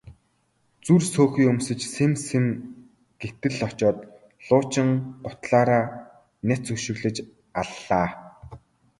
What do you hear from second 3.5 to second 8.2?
очоод луучин гутлаараа няц өшиглөж аллаа.